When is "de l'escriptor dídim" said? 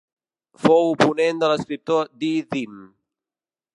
1.43-2.81